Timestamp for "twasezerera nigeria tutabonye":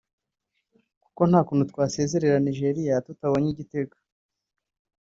1.71-3.49